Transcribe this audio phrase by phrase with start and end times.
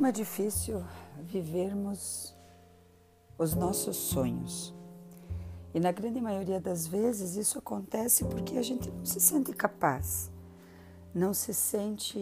[0.00, 0.82] Como é difícil
[1.24, 2.34] vivermos
[3.36, 4.72] os nossos sonhos.
[5.74, 10.30] E na grande maioria das vezes isso acontece porque a gente não se sente capaz,
[11.14, 12.18] não se sente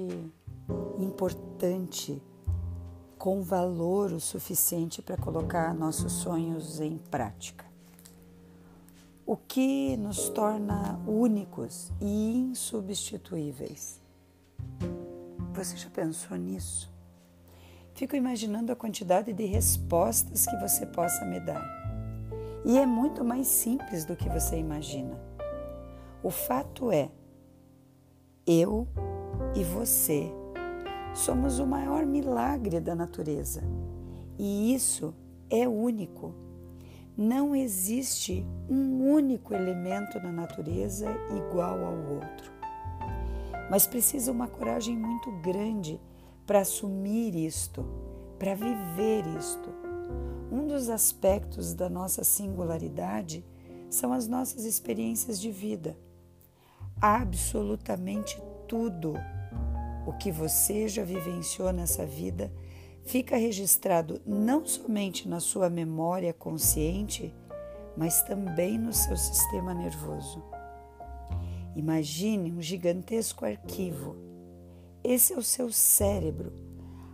[0.99, 2.21] importante,
[3.17, 7.65] com valor o suficiente para colocar nossos sonhos em prática.
[9.25, 14.01] O que nos torna únicos e insubstituíveis.
[15.55, 16.98] Você já pensou nisso?
[17.99, 21.67] Fico imaginando a quantidade de respostas que você possa me dar.
[22.65, 25.19] E é muito mais simples do que você imagina.
[26.23, 27.11] O fato é,
[28.47, 28.87] eu
[29.53, 30.31] e você
[31.13, 33.65] somos o maior milagre da natureza.
[34.39, 35.13] E isso
[35.51, 36.33] é único.
[37.17, 42.53] Não existe um único elemento na natureza igual ao outro.
[43.69, 46.01] Mas precisa uma coragem muito grande
[46.49, 47.85] para assumir isto,
[48.39, 49.69] para viver isto.
[50.51, 53.45] Um dos aspectos da nossa singularidade
[53.91, 55.95] são as nossas experiências de vida.
[56.99, 59.13] Absolutamente tudo
[60.07, 62.51] o que você já vivenciou nessa vida
[63.05, 67.35] fica registrado não somente na sua memória consciente,
[67.95, 70.43] mas também no seu sistema nervoso.
[71.77, 74.28] Imagine um gigantesco arquivo
[75.11, 76.53] esse é o seu cérebro,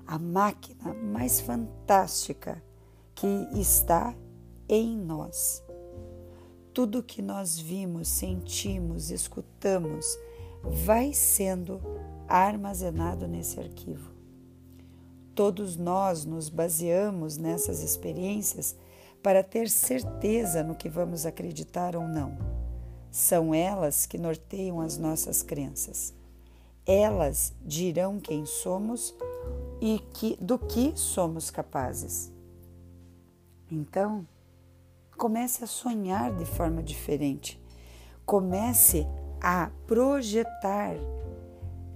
[0.04, 2.60] a máquina mais fantástica
[3.14, 4.12] que está
[4.68, 5.62] em nós.
[6.72, 10.18] Tudo que nós vimos, sentimos, escutamos
[10.60, 11.80] vai sendo
[12.26, 14.10] armazenado nesse arquivo.
[15.32, 18.74] Todos nós nos baseamos nessas experiências
[19.22, 22.36] para ter certeza no que vamos acreditar ou não.
[23.08, 26.12] São elas que norteiam as nossas crenças.
[26.86, 29.14] Elas dirão quem somos
[29.80, 32.32] e que, do que somos capazes.
[33.70, 34.26] Então,
[35.16, 37.60] comece a sonhar de forma diferente.
[38.26, 39.06] Comece
[39.40, 40.94] a projetar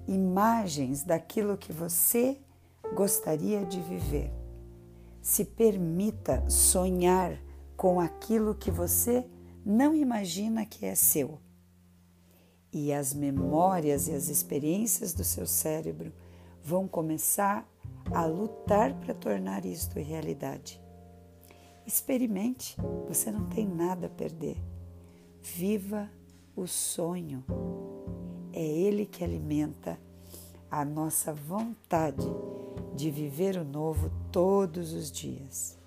[0.06, 2.41] imagens daquilo que você
[2.94, 4.32] gostaria de viver.
[5.21, 7.38] Se permita sonhar
[7.77, 9.27] com aquilo que você
[9.65, 11.38] não imagina que é seu
[12.78, 16.12] e as memórias e as experiências do seu cérebro
[16.62, 17.69] vão começar
[18.12, 20.81] a lutar para tornar isto realidade.
[21.87, 24.56] Experimente, você não tem nada a perder.
[25.43, 26.11] Viva
[26.55, 27.44] o sonho.
[28.53, 29.99] É ele que alimenta
[30.71, 32.27] a nossa vontade
[32.95, 35.78] de viver o novo todos os dias.